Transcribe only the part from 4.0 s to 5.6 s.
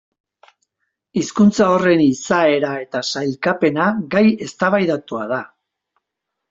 gai eztabaidatua da.